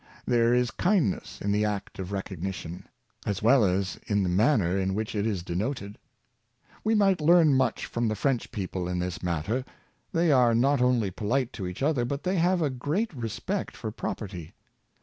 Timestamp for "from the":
7.85-8.15